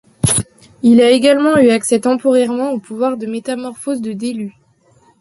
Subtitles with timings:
[0.81, 4.55] Il a également eu accès temporairement aux pouvoirs de métamorphoses de Dheluu.